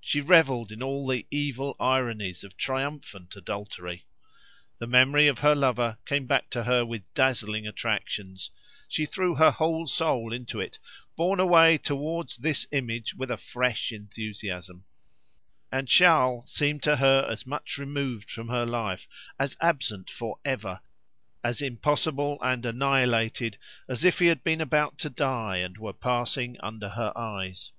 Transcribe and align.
She 0.00 0.20
revelled 0.20 0.70
in 0.70 0.80
all 0.80 1.08
the 1.08 1.26
evil 1.28 1.74
ironies 1.80 2.44
of 2.44 2.56
triumphant 2.56 3.34
adultery. 3.34 4.06
The 4.78 4.86
memory 4.86 5.26
of 5.26 5.40
her 5.40 5.56
lover 5.56 5.98
came 6.06 6.28
back 6.28 6.50
to 6.50 6.62
her 6.62 6.86
with 6.86 7.12
dazzling 7.14 7.66
attractions; 7.66 8.52
she 8.86 9.06
threw 9.06 9.34
her 9.34 9.50
whole 9.50 9.88
soul 9.88 10.32
into 10.32 10.60
it, 10.60 10.78
borne 11.16 11.40
away 11.40 11.78
towards 11.78 12.36
this 12.36 12.68
image 12.70 13.14
with 13.16 13.28
a 13.28 13.36
fresh 13.36 13.90
enthusiasm; 13.90 14.84
and 15.72 15.88
Charles 15.88 16.52
seemed 16.52 16.84
to 16.84 16.94
her 16.98 17.26
as 17.28 17.44
much 17.44 17.76
removed 17.76 18.30
from 18.30 18.46
her 18.50 18.64
life, 18.66 19.08
as 19.36 19.56
absent 19.60 20.08
forever, 20.08 20.80
as 21.42 21.60
impossible 21.60 22.38
and 22.40 22.64
annihilated, 22.64 23.58
as 23.88 24.04
if 24.04 24.20
he 24.20 24.26
had 24.26 24.44
been 24.44 24.60
about 24.60 24.96
to 24.98 25.10
die 25.10 25.56
and 25.56 25.76
were 25.76 25.92
passing 25.92 26.56
under 26.60 26.90
her 26.90 27.12
eyes. 27.18 27.72